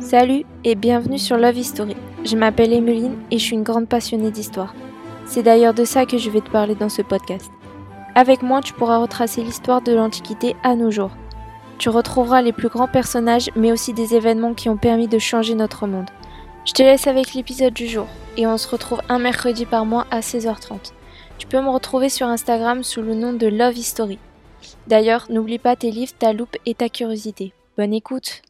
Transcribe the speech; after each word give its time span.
Salut 0.00 0.44
et 0.64 0.74
bienvenue 0.74 1.18
sur 1.18 1.36
Love 1.36 1.56
History. 1.56 1.94
Je 2.24 2.36
m'appelle 2.36 2.72
Emeline 2.72 3.16
et 3.30 3.38
je 3.38 3.44
suis 3.44 3.54
une 3.54 3.62
grande 3.62 3.88
passionnée 3.88 4.32
d'histoire. 4.32 4.74
C'est 5.26 5.44
d'ailleurs 5.44 5.74
de 5.74 5.84
ça 5.84 6.04
que 6.04 6.18
je 6.18 6.30
vais 6.30 6.40
te 6.40 6.50
parler 6.50 6.74
dans 6.74 6.88
ce 6.88 7.02
podcast. 7.02 7.50
Avec 8.16 8.42
moi, 8.42 8.60
tu 8.60 8.72
pourras 8.72 8.98
retracer 8.98 9.42
l'histoire 9.42 9.82
de 9.82 9.92
l'Antiquité 9.92 10.56
à 10.64 10.74
nos 10.74 10.90
jours. 10.90 11.12
Tu 11.78 11.88
retrouveras 11.88 12.42
les 12.42 12.52
plus 12.52 12.68
grands 12.68 12.88
personnages, 12.88 13.50
mais 13.54 13.70
aussi 13.70 13.92
des 13.92 14.14
événements 14.14 14.54
qui 14.54 14.68
ont 14.68 14.76
permis 14.76 15.08
de 15.08 15.18
changer 15.18 15.54
notre 15.54 15.86
monde. 15.86 16.10
Je 16.64 16.72
te 16.72 16.82
laisse 16.82 17.06
avec 17.06 17.34
l'épisode 17.34 17.74
du 17.74 17.86
jour, 17.86 18.06
et 18.36 18.46
on 18.46 18.56
se 18.56 18.68
retrouve 18.68 19.00
un 19.08 19.18
mercredi 19.18 19.64
par 19.64 19.84
mois 19.84 20.06
à 20.10 20.20
16h30. 20.20 20.92
Tu 21.38 21.46
peux 21.46 21.60
me 21.60 21.70
retrouver 21.70 22.08
sur 22.08 22.26
Instagram 22.26 22.82
sous 22.82 23.02
le 23.02 23.14
nom 23.14 23.32
de 23.32 23.46
Love 23.46 23.76
History. 23.76 24.18
D'ailleurs, 24.86 25.26
n'oublie 25.30 25.58
pas 25.58 25.76
tes 25.76 25.90
livres, 25.90 26.12
ta 26.18 26.32
loupe 26.32 26.56
et 26.66 26.74
ta 26.74 26.88
curiosité. 26.88 27.52
Bonne 27.78 27.94
écoute 27.94 28.42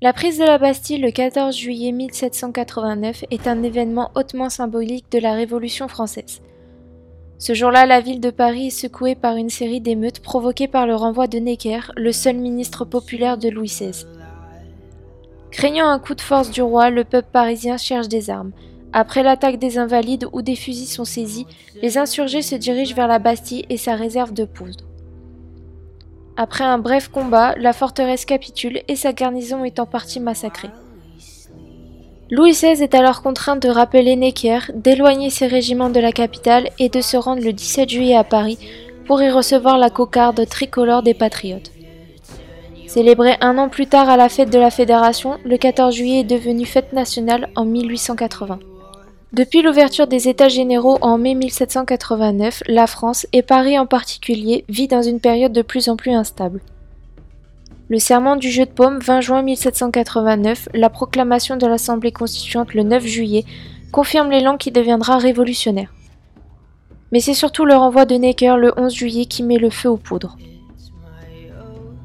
La 0.00 0.12
prise 0.12 0.38
de 0.38 0.44
la 0.44 0.58
Bastille 0.58 1.00
le 1.00 1.10
14 1.10 1.56
juillet 1.56 1.90
1789 1.90 3.24
est 3.30 3.48
un 3.48 3.62
événement 3.64 4.12
hautement 4.14 4.48
symbolique 4.48 5.10
de 5.10 5.18
la 5.18 5.34
Révolution 5.34 5.88
française. 5.88 6.40
Ce 7.38 7.54
jour-là, 7.54 7.86
la 7.86 8.00
ville 8.00 8.20
de 8.20 8.30
Paris 8.30 8.68
est 8.68 8.70
secouée 8.70 9.16
par 9.16 9.36
une 9.36 9.50
série 9.50 9.80
d'émeutes 9.80 10.20
provoquées 10.20 10.68
par 10.68 10.86
le 10.86 10.94
renvoi 10.94 11.26
de 11.26 11.38
Necker, 11.38 11.90
le 11.96 12.12
seul 12.12 12.36
ministre 12.36 12.84
populaire 12.84 13.38
de 13.38 13.48
Louis 13.48 13.66
XVI. 13.66 14.06
Craignant 15.50 15.88
un 15.88 15.98
coup 15.98 16.14
de 16.14 16.20
force 16.20 16.50
du 16.50 16.62
roi, 16.62 16.90
le 16.90 17.02
peuple 17.02 17.30
parisien 17.32 17.78
cherche 17.78 18.08
des 18.08 18.30
armes. 18.30 18.52
Après 18.92 19.22
l'attaque 19.22 19.58
des 19.58 19.78
Invalides 19.78 20.26
où 20.32 20.42
des 20.42 20.54
fusils 20.54 20.86
sont 20.86 21.04
saisis, 21.04 21.46
les 21.82 21.98
insurgés 21.98 22.42
se 22.42 22.54
dirigent 22.54 22.94
vers 22.94 23.08
la 23.08 23.18
Bastille 23.18 23.64
et 23.68 23.76
sa 23.76 23.96
réserve 23.96 24.32
de 24.32 24.44
poudre. 24.44 24.89
Après 26.42 26.64
un 26.64 26.78
bref 26.78 27.08
combat, 27.08 27.54
la 27.58 27.74
forteresse 27.74 28.24
capitule 28.24 28.80
et 28.88 28.96
sa 28.96 29.12
garnison 29.12 29.62
est 29.62 29.78
en 29.78 29.84
partie 29.84 30.20
massacrée. 30.20 30.70
Louis 32.30 32.52
XVI 32.52 32.82
est 32.82 32.94
alors 32.94 33.20
contraint 33.20 33.56
de 33.56 33.68
rappeler 33.68 34.16
Necker, 34.16 34.60
d'éloigner 34.74 35.28
ses 35.28 35.46
régiments 35.46 35.90
de 35.90 36.00
la 36.00 36.12
capitale 36.12 36.70
et 36.78 36.88
de 36.88 37.02
se 37.02 37.18
rendre 37.18 37.42
le 37.42 37.52
17 37.52 37.90
juillet 37.90 38.16
à 38.16 38.24
Paris 38.24 38.58
pour 39.04 39.20
y 39.20 39.28
recevoir 39.28 39.76
la 39.76 39.90
cocarde 39.90 40.48
tricolore 40.48 41.02
des 41.02 41.12
patriotes. 41.12 41.72
Célébré 42.86 43.36
un 43.42 43.58
an 43.58 43.68
plus 43.68 43.86
tard 43.86 44.08
à 44.08 44.16
la 44.16 44.30
fête 44.30 44.50
de 44.50 44.58
la 44.58 44.70
Fédération, 44.70 45.36
le 45.44 45.58
14 45.58 45.94
juillet 45.94 46.20
est 46.20 46.24
devenu 46.24 46.64
fête 46.64 46.94
nationale 46.94 47.50
en 47.54 47.66
1880. 47.66 48.60
Depuis 49.32 49.62
l'ouverture 49.62 50.08
des 50.08 50.28
États 50.28 50.48
généraux 50.48 50.98
en 51.02 51.16
mai 51.16 51.34
1789, 51.34 52.64
la 52.66 52.88
France, 52.88 53.28
et 53.32 53.42
Paris 53.42 53.78
en 53.78 53.86
particulier, 53.86 54.64
vit 54.68 54.88
dans 54.88 55.02
une 55.02 55.20
période 55.20 55.52
de 55.52 55.62
plus 55.62 55.88
en 55.88 55.94
plus 55.94 56.10
instable. 56.10 56.60
Le 57.88 58.00
serment 58.00 58.34
du 58.34 58.50
jeu 58.50 58.66
de 58.66 58.70
paume 58.70 58.98
20 58.98 59.20
juin 59.20 59.42
1789, 59.42 60.70
la 60.74 60.90
proclamation 60.90 61.56
de 61.56 61.66
l'Assemblée 61.68 62.10
constituante 62.10 62.74
le 62.74 62.82
9 62.82 63.06
juillet, 63.06 63.44
confirme 63.92 64.30
l'élan 64.30 64.56
qui 64.56 64.72
deviendra 64.72 65.18
révolutionnaire. 65.18 65.94
Mais 67.12 67.20
c'est 67.20 67.34
surtout 67.34 67.64
le 67.64 67.76
renvoi 67.76 68.06
de 68.06 68.16
Necker 68.16 68.56
le 68.58 68.72
11 68.76 68.92
juillet 68.92 69.24
qui 69.26 69.44
met 69.44 69.58
le 69.58 69.70
feu 69.70 69.88
aux 69.88 69.96
poudres. 69.96 70.36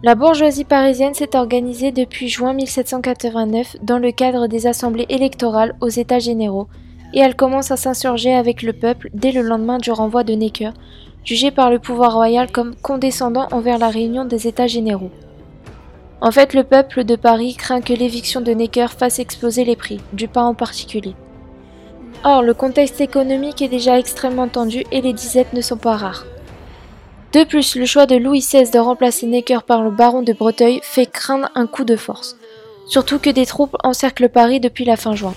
La 0.03 0.13
bourgeoisie 0.13 0.63
parisienne 0.63 1.15
s'est 1.15 1.35
organisée 1.35 1.91
depuis 1.91 2.29
juin 2.29 2.53
1789 2.53 3.77
dans 3.81 3.97
le 3.97 4.11
cadre 4.11 4.45
des 4.45 4.67
assemblées 4.67 5.07
électorales 5.09 5.75
aux 5.81 5.89
États 5.89 6.19
généraux, 6.19 6.67
et 7.15 7.19
elle 7.19 7.35
commence 7.35 7.71
à 7.71 7.77
s'insurger 7.77 8.35
avec 8.35 8.61
le 8.61 8.73
peuple 8.73 9.09
dès 9.13 9.31
le 9.31 9.41
lendemain 9.41 9.77
du 9.77 9.91
renvoi 9.91 10.23
de 10.23 10.33
Necker, 10.33 10.71
jugé 11.23 11.49
par 11.49 11.71
le 11.71 11.79
pouvoir 11.79 12.13
royal 12.13 12.51
comme 12.51 12.75
condescendant 12.75 13.47
envers 13.51 13.79
la 13.79 13.89
réunion 13.89 14.25
des 14.25 14.47
États 14.47 14.67
généraux. 14.67 15.11
En 16.21 16.31
fait, 16.31 16.53
le 16.53 16.63
peuple 16.63 17.05
de 17.05 17.15
Paris 17.15 17.55
craint 17.55 17.81
que 17.81 17.93
l'éviction 17.93 18.41
de 18.41 18.51
Necker 18.51 18.87
fasse 18.97 19.19
exploser 19.19 19.63
les 19.63 19.75
prix, 19.75 20.01
du 20.13 20.27
pain 20.27 20.43
en 20.43 20.53
particulier. 20.53 21.15
Or, 22.23 22.41
le 22.41 22.53
contexte 22.53 22.99
économique 23.01 23.61
est 23.61 23.69
déjà 23.69 23.97
extrêmement 23.97 24.47
tendu 24.47 24.83
et 24.91 25.01
les 25.01 25.13
disettes 25.13 25.53
ne 25.53 25.61
sont 25.61 25.77
pas 25.77 25.95
rares. 25.95 26.25
De 27.33 27.43
plus, 27.43 27.75
le 27.75 27.85
choix 27.85 28.05
de 28.05 28.15
Louis 28.15 28.39
XVI 28.39 28.71
de 28.71 28.79
remplacer 28.79 29.25
Necker 29.25 29.59
par 29.65 29.83
le 29.83 29.91
baron 29.91 30.21
de 30.21 30.33
Breteuil 30.33 30.79
fait 30.83 31.05
craindre 31.05 31.49
un 31.55 31.67
coup 31.67 31.83
de 31.85 31.95
force, 31.95 32.37
surtout 32.87 33.19
que 33.19 33.29
des 33.29 33.45
troupes 33.45 33.75
encerclent 33.83 34.29
Paris 34.29 34.59
depuis 34.59 34.85
la 34.85 34.97
fin 34.97 35.15
juin. 35.15 35.33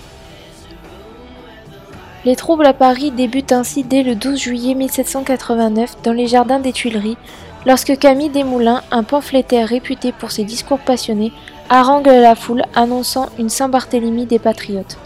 Les 2.25 2.35
troubles 2.35 2.65
à 2.65 2.73
Paris 2.73 3.11
débutent 3.11 3.53
ainsi 3.53 3.83
dès 3.83 4.03
le 4.03 4.13
12 4.13 4.37
juillet 4.37 4.73
1789 4.73 6.01
dans 6.03 6.11
les 6.11 6.27
jardins 6.27 6.59
des 6.59 6.73
Tuileries, 6.73 7.17
lorsque 7.65 7.97
Camille 7.97 8.29
Desmoulins, 8.29 8.81
un 8.91 9.03
pamphlétaire 9.03 9.69
réputé 9.69 10.11
pour 10.11 10.31
ses 10.31 10.43
discours 10.43 10.79
passionnés, 10.79 11.31
harangue 11.69 12.07
la 12.07 12.35
foule 12.35 12.63
annonçant 12.75 13.29
une 13.37 13.47
Saint-Barthélemy 13.47 14.25
des 14.25 14.39
patriotes. 14.39 14.97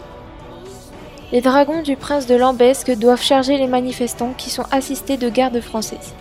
Les 1.30 1.40
dragons 1.40 1.82
du 1.82 1.94
prince 1.94 2.26
de 2.26 2.34
Lambesque 2.34 2.96
doivent 2.96 3.22
charger 3.22 3.58
les 3.58 3.68
manifestants 3.68 4.34
qui 4.36 4.50
sont 4.50 4.66
assistés 4.72 5.16
de 5.16 5.28
gardes 5.28 5.60
françaises. 5.60 6.14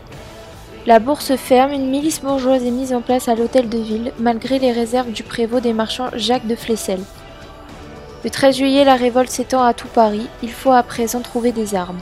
La 0.86 1.00
bourse 1.00 1.36
ferme, 1.36 1.72
une 1.72 1.90
milice 1.90 2.22
bourgeoise 2.22 2.64
est 2.64 2.72
mise 2.72 2.94
en 2.94 3.02
place 3.02 3.28
à 3.30 3.36
l'hôtel 3.36 3.68
de 3.68 3.78
ville, 3.80 4.12
malgré 4.20 4.60
les 4.60 4.72
réserves 4.72 5.12
du 5.12 5.24
prévôt 5.24 5.60
des 5.60 5.74
marchands 5.74 6.10
Jacques 6.14 6.48
de 6.48 6.56
Flessel. 6.56 7.00
Le 8.24 8.30
13 8.30 8.56
juillet, 8.56 8.86
la 8.86 8.96
révolte 8.96 9.30
s'étend 9.30 9.64
à 9.64 9.74
tout 9.74 9.90
Paris, 9.90 10.28
il 10.42 10.52
faut 10.52 10.72
à 10.72 10.82
présent 10.82 11.20
trouver 11.20 11.52
des 11.52 11.76
armes. 11.76 12.00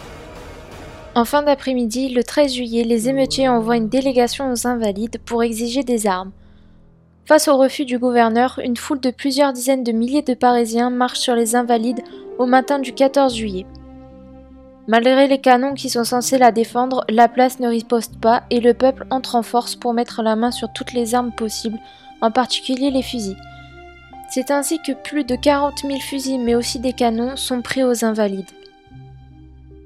En 1.15 1.25
fin 1.25 1.41
d'après-midi, 1.41 2.09
le 2.09 2.23
13 2.23 2.53
juillet, 2.53 2.83
les 2.83 3.09
émeutiers 3.09 3.49
envoient 3.49 3.75
une 3.75 3.89
délégation 3.89 4.51
aux 4.51 4.67
Invalides 4.67 5.19
pour 5.25 5.41
exiger 5.41 5.83
des 5.83 6.05
armes. 6.05 6.31
Face 7.25 7.47
au 7.47 7.57
refus 7.57 7.85
du 7.85 7.97
gouverneur, 7.97 8.59
une 8.63 8.77
foule 8.77 8.99
de 8.99 9.09
plusieurs 9.09 9.51
dizaines 9.51 9.83
de 9.83 9.91
milliers 9.91 10.21
de 10.21 10.35
Parisiens 10.35 10.91
marche 10.91 11.19
sur 11.19 11.33
les 11.33 11.55
Invalides 11.55 12.03
au 12.38 12.45
matin 12.45 12.77
du 12.77 12.93
14 12.93 13.35
juillet. 13.35 13.65
Malgré 14.88 15.27
les 15.27 15.41
canons 15.41 15.73
qui 15.73 15.89
sont 15.89 16.03
censés 16.03 16.38
la 16.38 16.51
défendre, 16.51 17.03
la 17.09 17.29
place 17.29 17.59
ne 17.59 17.67
riposte 17.67 18.19
pas 18.19 18.43
et 18.51 18.59
le 18.59 18.75
peuple 18.75 19.07
entre 19.09 19.35
en 19.35 19.43
force 19.43 19.75
pour 19.75 19.93
mettre 19.93 20.21
la 20.21 20.35
main 20.35 20.51
sur 20.51 20.71
toutes 20.71 20.93
les 20.93 21.15
armes 21.15 21.31
possibles, 21.31 21.79
en 22.21 22.29
particulier 22.29 22.91
les 22.91 23.01
fusils. 23.01 23.38
C'est 24.34 24.50
ainsi 24.50 24.80
que 24.81 24.94
plus 24.94 25.25
de 25.25 25.36
40 25.36 25.80
000 25.80 26.00
fusils 26.00 26.40
mais 26.40 26.56
aussi 26.56 26.80
des 26.80 26.94
canons 26.94 27.36
sont 27.36 27.62
pris 27.62 27.84
aux 27.84 28.06
Invalides. 28.06 28.50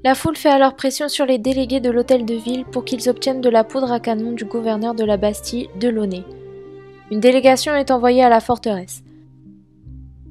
La 0.04 0.14
foule 0.14 0.36
fait 0.36 0.50
alors 0.50 0.76
pression 0.76 1.08
sur 1.08 1.26
les 1.26 1.38
délégués 1.38 1.80
de 1.80 1.90
l'hôtel 1.90 2.24
de 2.24 2.34
ville 2.34 2.64
pour 2.64 2.84
qu'ils 2.84 3.08
obtiennent 3.08 3.40
de 3.40 3.48
la 3.48 3.64
poudre 3.64 3.90
à 3.90 3.98
canon 3.98 4.30
du 4.30 4.44
gouverneur 4.44 4.94
de 4.94 5.04
la 5.04 5.16
Bastille, 5.16 5.68
Delaunay. 5.80 6.22
Une 7.10 7.18
délégation 7.18 7.74
est 7.74 7.90
envoyée 7.90 8.22
à 8.22 8.28
la 8.28 8.38
forteresse. 8.38 9.02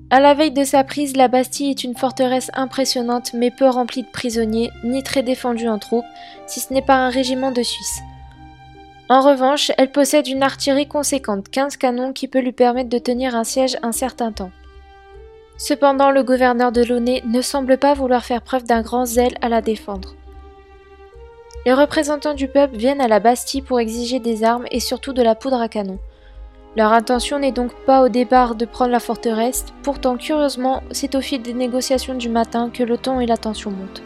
À 0.09 0.21
la 0.21 0.33
veille 0.33 0.51
de 0.51 0.63
sa 0.63 0.85
prise, 0.85 1.17
la 1.17 1.27
Bastille 1.27 1.71
est 1.71 1.83
une 1.83 1.97
forteresse 1.97 2.51
impressionnante 2.53 3.33
mais 3.33 3.51
peu 3.51 3.67
remplie 3.67 4.03
de 4.03 4.11
prisonniers, 4.13 4.71
ni 4.85 5.03
très 5.03 5.23
défendue 5.23 5.67
en 5.67 5.77
troupes, 5.77 6.05
si 6.47 6.61
ce 6.61 6.73
n'est 6.73 6.81
par 6.81 6.99
un 6.99 7.09
régiment 7.09 7.51
de 7.51 7.63
Suisse. 7.63 7.99
En 9.07 9.21
revanche, 9.21 9.71
elle 9.77 9.91
possède 9.91 10.27
une 10.27 10.41
artillerie 10.41 10.87
conséquente, 10.87 11.49
15 11.49 11.77
canons 11.77 12.11
qui 12.11 12.27
peut 12.27 12.39
lui 12.39 12.51
permettre 12.51 12.89
de 12.89 12.97
tenir 12.97 13.35
un 13.35 13.43
siège 13.43 13.77
un 13.83 13.91
certain 13.91 14.31
temps. 14.31 14.51
Cependant, 15.57 16.09
le 16.09 16.23
gouverneur 16.23 16.71
de 16.71 16.83
Launay 16.83 17.21
ne 17.25 17.41
semble 17.41 17.77
pas 17.77 17.93
vouloir 17.93 18.25
faire 18.25 18.41
preuve 18.41 18.63
d'un 18.63 18.81
grand 18.81 19.05
zèle 19.05 19.35
à 19.41 19.49
la 19.49 19.61
défendre. 19.61 20.15
Les 21.67 21.73
représentants 21.73 22.33
du 22.33 22.47
peuple 22.47 22.77
viennent 22.77 23.01
à 23.01 23.07
la 23.07 23.19
Bastille 23.19 23.61
pour 23.61 23.79
exiger 23.79 24.19
des 24.19 24.43
armes 24.43 24.65
et 24.71 24.79
surtout 24.79 25.13
de 25.13 25.21
la 25.21 25.35
poudre 25.35 25.61
à 25.61 25.69
canon. 25.69 25.99
Leur 26.75 26.91
intention 26.91 27.39
n'est 27.39 27.51
donc 27.51 27.73
pas 27.85 28.01
au 28.01 28.09
départ 28.09 28.55
de 28.55 28.65
prendre 28.65 28.91
la 28.91 28.99
forteresse, 28.99 29.65
pourtant 29.83 30.17
curieusement, 30.17 30.83
c'est 30.91 31.15
au 31.15 31.21
fil 31.21 31.41
des 31.41 31.53
négociations 31.53 32.15
du 32.15 32.27
matin 32.27 32.69
que 32.71 32.83
le 32.83 32.97
ton 32.97 33.19
et 33.19 33.25
la 33.27 33.37
tension 33.37 33.71
montent. 33.71 34.03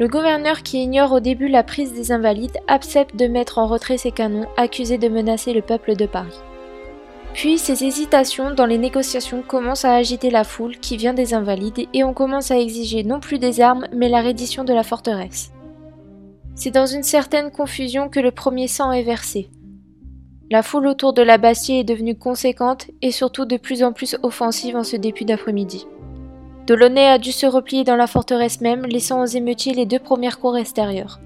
Le 0.00 0.08
gouverneur 0.08 0.64
qui 0.64 0.82
ignore 0.82 1.12
au 1.12 1.20
début 1.20 1.46
la 1.46 1.62
prise 1.62 1.92
des 1.92 2.10
invalides 2.10 2.58
accepte 2.66 3.14
de 3.14 3.28
mettre 3.28 3.58
en 3.58 3.68
retrait 3.68 3.96
ses 3.96 4.10
canons 4.10 4.48
accusés 4.56 4.98
de 4.98 5.08
menacer 5.08 5.52
le 5.52 5.62
peuple 5.62 5.94
de 5.94 6.06
Paris. 6.06 6.40
Puis 7.32 7.58
ces 7.58 7.84
hésitations 7.84 8.52
dans 8.52 8.66
les 8.66 8.78
négociations 8.78 9.42
commencent 9.42 9.84
à 9.84 9.94
agiter 9.94 10.30
la 10.30 10.42
foule 10.42 10.78
qui 10.78 10.96
vient 10.96 11.14
des 11.14 11.32
invalides 11.32 11.86
et 11.92 12.02
on 12.02 12.12
commence 12.12 12.50
à 12.50 12.58
exiger 12.58 13.04
non 13.04 13.20
plus 13.20 13.38
des 13.38 13.60
armes 13.60 13.86
mais 13.92 14.08
la 14.08 14.20
reddition 14.20 14.64
de 14.64 14.72
la 14.72 14.82
forteresse. 14.82 15.52
C'est 16.56 16.72
dans 16.72 16.86
une 16.86 17.02
certaine 17.04 17.52
confusion 17.52 18.08
que 18.08 18.20
le 18.20 18.32
premier 18.32 18.66
sang 18.66 18.90
est 18.90 19.02
versé. 19.02 19.48
La 20.50 20.62
foule 20.62 20.88
autour 20.88 21.12
de 21.12 21.22
la 21.22 21.38
Bastille 21.38 21.80
est 21.80 21.84
devenue 21.84 22.16
conséquente 22.16 22.88
et 23.00 23.12
surtout 23.12 23.44
de 23.44 23.56
plus 23.56 23.82
en 23.84 23.92
plus 23.92 24.16
offensive 24.22 24.76
en 24.76 24.84
ce 24.84 24.96
début 24.96 25.24
d'après-midi. 25.24 25.86
Delaunay 26.66 27.06
a 27.06 27.18
dû 27.18 27.30
se 27.30 27.46
replier 27.46 27.84
dans 27.84 27.96
la 27.96 28.06
forteresse 28.06 28.62
même, 28.62 28.86
laissant 28.86 29.22
aux 29.22 29.26
émeutiers 29.26 29.74
les 29.74 29.84
deux 29.84 29.98
premières 29.98 30.38
cours 30.38 30.56
extérieures. 30.56 31.20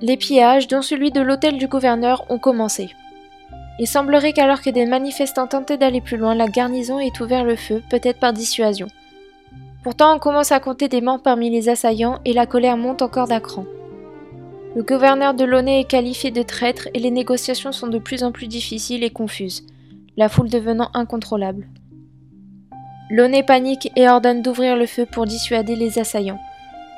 Les 0.00 0.16
pillages, 0.16 0.68
dont 0.68 0.82
celui 0.82 1.10
de 1.10 1.20
l'hôtel 1.20 1.58
du 1.58 1.66
gouverneur, 1.66 2.24
ont 2.30 2.38
commencé. 2.38 2.90
Il 3.80 3.88
semblerait 3.88 4.32
qu'alors 4.32 4.60
que 4.60 4.70
des 4.70 4.86
manifestants 4.86 5.48
tentaient 5.48 5.78
d'aller 5.78 6.00
plus 6.00 6.16
loin, 6.16 6.36
la 6.36 6.46
garnison 6.46 7.00
ait 7.00 7.20
ouvert 7.20 7.44
le 7.44 7.56
feu, 7.56 7.82
peut-être 7.90 8.20
par 8.20 8.32
dissuasion. 8.32 8.86
Pourtant, 9.82 10.14
on 10.14 10.18
commence 10.20 10.52
à 10.52 10.60
compter 10.60 10.88
des 10.88 11.00
morts 11.00 11.22
parmi 11.22 11.50
les 11.50 11.68
assaillants 11.68 12.20
et 12.24 12.32
la 12.32 12.46
colère 12.46 12.76
monte 12.76 13.02
encore 13.02 13.26
d'un 13.26 13.40
cran. 13.40 13.64
Le 14.76 14.82
gouverneur 14.82 15.34
de 15.34 15.44
Launay 15.44 15.80
est 15.80 15.90
qualifié 15.90 16.30
de 16.30 16.42
traître 16.42 16.88
et 16.94 17.00
les 17.00 17.10
négociations 17.10 17.72
sont 17.72 17.88
de 17.88 17.98
plus 17.98 18.22
en 18.22 18.30
plus 18.30 18.46
difficiles 18.46 19.04
et 19.04 19.10
confuses. 19.10 19.66
la 20.16 20.28
foule 20.28 20.48
devenant 20.48 20.90
incontrôlable. 20.94 21.66
Launay 23.10 23.42
panique 23.42 23.92
et 23.96 24.08
ordonne 24.08 24.40
d'ouvrir 24.40 24.76
le 24.76 24.86
feu 24.86 25.06
pour 25.06 25.26
dissuader 25.26 25.76
les 25.76 25.98
assaillants. 25.98 26.40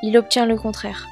Il 0.03 0.17
obtient 0.17 0.47
le 0.47 0.57
contraire. 0.57 1.07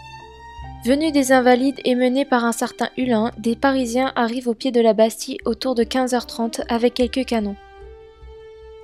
Venus 0.85 1.13
des 1.13 1.33
Invalides 1.33 1.81
et 1.85 1.95
menés 1.95 2.25
par 2.25 2.45
un 2.45 2.53
certain 2.53 2.91
Hulin, 2.97 3.31
des 3.39 3.57
Parisiens 3.57 4.13
arrivent 4.17 4.49
au 4.49 4.55
pied 4.55 4.71
de 4.71 4.81
la 4.81 4.93
Bastille 4.93 5.39
autour 5.47 5.75
de 5.75 5.83
15h30 5.83 6.63
avec 6.69 6.95
quelques 6.95 7.25
canons. 7.25 7.57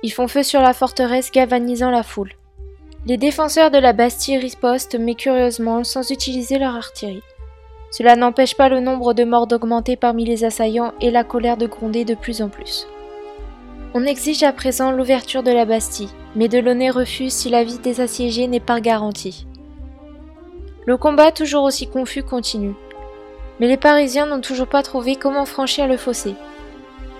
Ils 0.03 0.11
font 0.11 0.27
feu 0.27 0.43
sur 0.43 0.61
la 0.61 0.73
forteresse, 0.73 1.31
galvanisant 1.31 1.91
la 1.91 2.03
foule. 2.03 2.33
Les 3.05 3.17
défenseurs 3.17 3.71
de 3.71 3.77
la 3.77 3.93
Bastille 3.93 4.37
ripostent, 4.37 4.95
mais 4.95 5.15
curieusement, 5.15 5.83
sans 5.83 6.09
utiliser 6.11 6.57
leur 6.57 6.75
artillerie. 6.75 7.21
Cela 7.91 8.15
n'empêche 8.15 8.55
pas 8.55 8.69
le 8.69 8.79
nombre 8.79 9.13
de 9.13 9.23
morts 9.23 9.47
d'augmenter 9.47 9.95
parmi 9.95 10.25
les 10.25 10.43
assaillants 10.43 10.93
et 11.01 11.11
la 11.11 11.23
colère 11.23 11.57
de 11.57 11.67
gronder 11.67 12.03
de 12.03 12.15
plus 12.15 12.41
en 12.41 12.49
plus. 12.49 12.87
On 13.93 14.05
exige 14.05 14.43
à 14.43 14.53
présent 14.53 14.91
l'ouverture 14.91 15.43
de 15.43 15.51
la 15.51 15.65
Bastille, 15.65 16.07
mais 16.35 16.47
Delaunay 16.47 16.89
refuse 16.89 17.33
si 17.33 17.49
la 17.49 17.65
vie 17.65 17.79
des 17.79 17.99
assiégés 17.99 18.47
n'est 18.47 18.61
pas 18.61 18.79
garantie. 18.79 19.45
Le 20.85 20.95
combat, 20.95 21.31
toujours 21.31 21.63
aussi 21.63 21.87
confus, 21.87 22.23
continue. 22.23 22.73
Mais 23.59 23.67
les 23.67 23.75
Parisiens 23.75 24.25
n'ont 24.25 24.39
toujours 24.39 24.67
pas 24.67 24.81
trouvé 24.81 25.17
comment 25.17 25.45
franchir 25.45 25.87
le 25.87 25.97
fossé. 25.97 26.35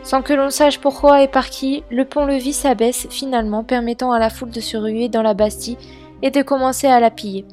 Sans 0.02 0.22
que 0.22 0.34
l'on 0.34 0.50
sache 0.50 0.80
pourquoi 0.80 1.22
et 1.22 1.28
par 1.28 1.50
qui, 1.50 1.84
le 1.92 2.06
pont-levis 2.06 2.54
s'abaisse 2.54 3.06
finalement, 3.10 3.66
permettant 3.66 4.14
à 4.14 4.20
la 4.20 4.30
foule 4.30 4.50
de 4.50 4.62
se 4.62 4.78
ruer 4.78 5.10
dans 5.10 5.22
la 5.22 5.34
Bastille 5.34 5.78
et 6.22 6.32
de 6.32 6.42
commencer 6.42 6.88
à 6.88 7.02
la 7.02 7.12
piller. 7.12 7.46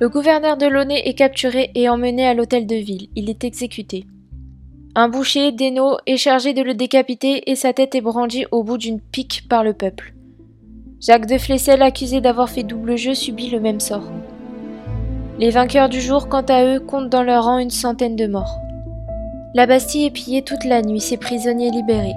Le 0.00 0.10
gouverneur 0.10 0.58
de 0.58 0.66
Launay 0.66 1.02
est 1.06 1.14
capturé 1.14 1.70
et 1.74 1.88
emmené 1.88 2.26
à 2.26 2.34
l'hôtel 2.34 2.66
de 2.66 2.76
ville. 2.76 3.08
Il 3.16 3.30
est 3.30 3.42
exécuté. 3.42 4.04
Un 4.96 5.08
boucher, 5.08 5.50
Dénaud, 5.50 5.96
est 6.06 6.16
chargé 6.16 6.54
de 6.54 6.62
le 6.62 6.72
décapiter 6.72 7.50
et 7.50 7.56
sa 7.56 7.72
tête 7.72 7.96
est 7.96 8.00
brandie 8.00 8.46
au 8.52 8.62
bout 8.62 8.78
d'une 8.78 9.00
pique 9.00 9.46
par 9.48 9.64
le 9.64 9.72
peuple. 9.72 10.14
Jacques 11.00 11.26
de 11.26 11.36
Flessel, 11.36 11.82
accusé 11.82 12.20
d'avoir 12.20 12.48
fait 12.48 12.62
double 12.62 12.96
jeu, 12.96 13.12
subit 13.12 13.50
le 13.50 13.58
même 13.58 13.80
sort. 13.80 14.08
Les 15.40 15.50
vainqueurs 15.50 15.88
du 15.88 16.00
jour, 16.00 16.28
quant 16.28 16.44
à 16.48 16.64
eux, 16.64 16.78
comptent 16.78 17.10
dans 17.10 17.24
leur 17.24 17.46
rang 17.46 17.58
une 17.58 17.70
centaine 17.70 18.14
de 18.14 18.28
morts. 18.28 18.60
La 19.52 19.66
Bastille 19.66 20.06
est 20.06 20.10
pillée 20.12 20.42
toute 20.42 20.64
la 20.64 20.80
nuit, 20.80 21.00
ses 21.00 21.16
prisonniers 21.16 21.72
libérés. 21.72 22.14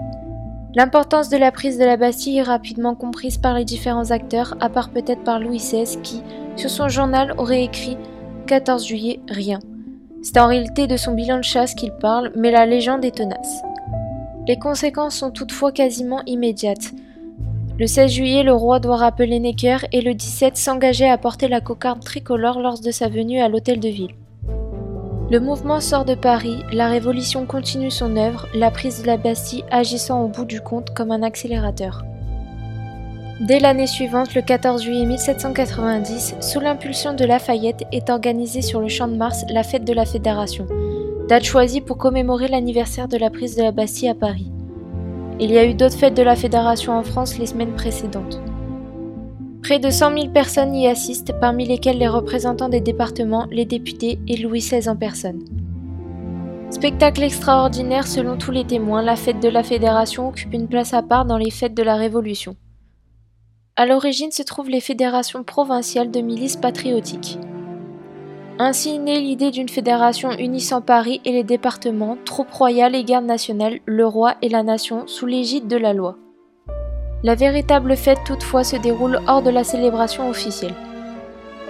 L'importance 0.75 1.29
de 1.29 1.37
la 1.37 1.51
prise 1.51 1.79
de 1.79 1.83
la 1.83 1.97
Bastille 1.97 2.37
est 2.37 2.43
rapidement 2.43 2.93
comprise 2.93 3.39
par 3.39 3.55
les 3.55 3.65
différents 3.65 4.11
acteurs, 4.11 4.55
à 4.59 4.69
part 4.69 4.91
peut-être 4.91 5.23
par 5.23 5.39
Louis 5.39 5.57
XVI 5.57 5.99
qui, 6.03 6.21
sur 6.55 6.69
son 6.69 6.89
journal, 6.89 7.33
aurait 7.39 7.63
écrit 7.63 7.97
14 8.45 8.85
juillet, 8.85 9.19
rien. 9.27 9.59
C'est 10.21 10.37
en 10.37 10.47
réalité 10.47 10.87
de 10.87 10.97
son 10.97 11.13
bilan 11.13 11.37
de 11.37 11.43
chasse 11.43 11.75
qu'il 11.75 11.91
parle, 11.91 12.31
mais 12.35 12.51
la 12.51 12.65
légende 12.65 13.05
est 13.05 13.15
tenace. 13.15 13.61
Les 14.47 14.57
conséquences 14.57 15.15
sont 15.15 15.31
toutefois 15.31 15.71
quasiment 15.71 16.21
immédiates. 16.25 16.91
Le 17.79 17.85
16 17.85 18.11
juillet, 18.11 18.43
le 18.43 18.53
roi 18.53 18.79
doit 18.79 18.97
rappeler 18.97 19.39
Necker 19.39 19.77
et 19.91 20.01
le 20.01 20.13
17 20.13 20.57
s'engager 20.57 21.07
à 21.07 21.17
porter 21.17 21.47
la 21.47 21.61
cocarde 21.61 22.03
tricolore 22.03 22.59
lors 22.59 22.79
de 22.79 22.91
sa 22.91 23.07
venue 23.07 23.39
à 23.39 23.49
l'hôtel 23.49 23.79
de 23.79 23.89
ville. 23.89 24.15
Le 25.29 25.39
mouvement 25.39 25.81
sort 25.81 26.05
de 26.05 26.15
Paris, 26.15 26.63
la 26.71 26.87
révolution 26.87 27.45
continue 27.45 27.91
son 27.91 28.15
œuvre, 28.15 28.47
la 28.55 28.71
prise 28.71 29.01
de 29.01 29.07
la 29.07 29.17
Bastille 29.17 29.65
agissant 29.69 30.23
au 30.23 30.29
bout 30.29 30.45
du 30.45 30.61
compte 30.61 30.93
comme 30.93 31.11
un 31.11 31.21
accélérateur. 31.21 32.03
Dès 33.39 33.59
l'année 33.59 33.85
suivante, 33.85 34.33
le 34.33 34.41
14 34.41 34.81
juillet 34.81 35.05
1790, 35.05 36.37
sous 36.41 36.59
l'impulsion 36.59 37.13
de 37.13 37.23
Lafayette, 37.23 37.83
est 37.91 38.09
organisée 38.09 38.63
sur 38.63 38.81
le 38.81 38.87
champ 38.87 39.07
de 39.07 39.15
Mars 39.15 39.45
la 39.51 39.61
fête 39.61 39.85
de 39.85 39.93
la 39.93 40.05
Fédération, 40.05 40.65
date 41.29 41.43
choisie 41.43 41.81
pour 41.81 41.99
commémorer 41.99 42.47
l'anniversaire 42.47 43.07
de 43.07 43.15
la 43.15 43.29
prise 43.29 43.55
de 43.55 43.61
la 43.61 43.71
Bastille 43.71 44.09
à 44.09 44.15
Paris. 44.15 44.51
Il 45.39 45.51
y 45.51 45.59
a 45.59 45.65
eu 45.65 45.75
d'autres 45.75 45.97
fêtes 45.97 46.17
de 46.17 46.23
la 46.23 46.35
Fédération 46.35 46.93
en 46.93 47.03
France 47.03 47.37
les 47.37 47.45
semaines 47.45 47.75
précédentes. 47.75 48.41
Près 49.61 49.77
de 49.77 49.91
100 49.91 50.13
000 50.13 50.27
personnes 50.29 50.73
y 50.73 50.87
assistent, 50.87 51.39
parmi 51.39 51.67
lesquelles 51.67 51.99
les 51.99 52.07
représentants 52.07 52.69
des 52.69 52.81
départements, 52.81 53.45
les 53.51 53.65
députés 53.65 54.17
et 54.27 54.37
Louis 54.37 54.61
XVI 54.61 54.89
en 54.89 54.95
personne. 54.95 55.43
Spectacle 56.71 57.21
extraordinaire 57.21 58.07
selon 58.07 58.35
tous 58.35 58.51
les 58.51 58.65
témoins, 58.65 59.03
la 59.03 59.15
fête 59.15 59.39
de 59.39 59.49
la 59.49 59.61
Fédération 59.61 60.29
occupe 60.29 60.53
une 60.53 60.67
place 60.67 60.95
à 60.95 61.03
part 61.03 61.25
dans 61.25 61.37
les 61.37 61.51
fêtes 61.51 61.75
de 61.75 61.83
la 61.83 61.97
Révolution. 61.97 62.55
À 63.79 63.85
l'origine 63.85 64.31
se 64.31 64.41
trouvent 64.41 64.71
les 64.71 64.81
fédérations 64.81 65.43
provinciales 65.43 66.09
de 66.09 66.19
milices 66.19 66.55
patriotiques. 66.55 67.37
Ainsi 68.57 68.97
naît 68.97 69.19
l'idée 69.19 69.51
d'une 69.51 69.69
fédération 69.69 70.31
unissant 70.31 70.81
Paris 70.81 71.21
et 71.25 71.31
les 71.31 71.43
départements, 71.43 72.17
troupes 72.25 72.51
royales 72.51 72.95
et 72.95 73.03
garde 73.03 73.25
nationale, 73.25 73.79
le 73.85 74.07
roi 74.07 74.33
et 74.41 74.49
la 74.49 74.63
nation, 74.63 75.05
sous 75.05 75.27
l'égide 75.27 75.67
de 75.67 75.77
la 75.77 75.93
loi. 75.93 76.17
La 77.23 77.35
véritable 77.35 77.95
fête 77.95 78.23
toutefois 78.25 78.63
se 78.63 78.77
déroule 78.77 79.19
hors 79.27 79.43
de 79.43 79.51
la 79.51 79.63
célébration 79.63 80.27
officielle. 80.27 80.73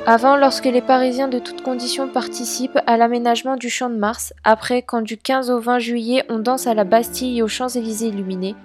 Avant, 0.06 0.38
lorsque 0.38 0.63
les 0.63 0.81
Parisiens 0.81 1.27
de 1.27 1.39
toutes 1.39 1.62
conditions 1.62 2.07
participent 2.07 2.80
à 2.88 2.95
l'aménagement 2.95 3.57
du 3.57 3.69
Champ 3.69 3.89
de 3.89 3.98
Mars, 3.98 4.33
après 4.45 4.81
quand 4.81 5.01
du 5.01 5.18
15 5.18 5.51
au 5.51 5.60
20 5.60 5.80
juillet 5.80 6.24
on 6.30 6.39
danse 6.39 6.68
à 6.68 6.74
la 6.74 6.86
Bastille 6.86 7.39
et 7.39 7.42
aux 7.42 7.50
Champs-Élysées 7.50 8.07
illuminés, 8.07 8.56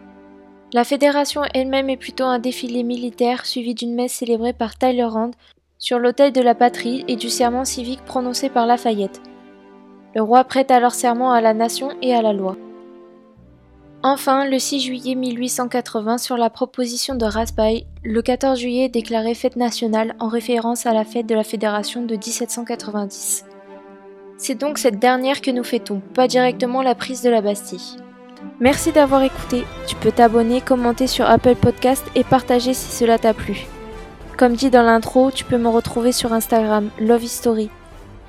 la 0.72 0.84
fédération 0.84 1.42
elle-même 1.52 1.90
est 1.90 1.98
plutôt 1.98 2.24
un 2.24 2.38
défilé 2.38 2.82
militaire 2.82 3.44
suivi 3.44 3.74
d'une 3.74 3.94
messe 3.94 4.14
célébrée 4.14 4.54
par 4.54 4.76
Talleyrand 4.76 5.32
sur 5.78 5.98
l'autel 5.98 6.32
de 6.32 6.40
la 6.40 6.54
patrie 6.54 7.04
et 7.08 7.16
du 7.16 7.28
serment 7.28 7.64
civique 7.64 8.04
prononcé 8.04 8.48
par 8.48 8.66
Lafayette. 8.66 9.20
Le 10.14 10.22
roi 10.22 10.44
prête 10.44 10.70
alors 10.70 10.94
serment 10.94 11.32
à 11.32 11.40
la 11.40 11.54
nation 11.54 11.90
et 12.00 12.14
à 12.14 12.22
la 12.22 12.32
loi. 12.32 12.56
Enfin, 14.04 14.46
le 14.46 14.58
6 14.58 14.80
juillet 14.80 15.14
1880, 15.14 16.18
sur 16.18 16.36
la 16.36 16.50
proposition 16.50 17.14
de 17.14 17.24
Raspail, 17.24 17.86
le 18.02 18.20
14 18.20 18.58
juillet 18.58 18.86
est 18.86 18.88
déclaré 18.88 19.34
fête 19.34 19.56
nationale 19.56 20.16
en 20.18 20.28
référence 20.28 20.86
à 20.86 20.92
la 20.92 21.04
fête 21.04 21.26
de 21.26 21.34
la 21.34 21.44
Fédération 21.44 22.02
de 22.02 22.14
1790. 22.14 23.44
C'est 24.38 24.58
donc 24.58 24.78
cette 24.78 24.98
dernière 24.98 25.40
que 25.40 25.52
nous 25.52 25.62
fêtons, 25.62 26.00
pas 26.14 26.26
directement 26.26 26.82
la 26.82 26.96
prise 26.96 27.22
de 27.22 27.30
la 27.30 27.42
Bastille. 27.42 27.96
Merci 28.60 28.92
d'avoir 28.92 29.22
écouté. 29.22 29.64
Tu 29.86 29.96
peux 29.96 30.12
t'abonner, 30.12 30.60
commenter 30.60 31.06
sur 31.06 31.28
Apple 31.28 31.56
Podcast 31.56 32.04
et 32.14 32.24
partager 32.24 32.74
si 32.74 32.92
cela 32.92 33.18
t'a 33.18 33.34
plu. 33.34 33.66
Comme 34.36 34.54
dit 34.54 34.70
dans 34.70 34.82
l'intro, 34.82 35.30
tu 35.30 35.44
peux 35.44 35.58
me 35.58 35.68
retrouver 35.68 36.12
sur 36.12 36.32
Instagram 36.32 36.90
Love 37.00 37.24
History. 37.24 37.70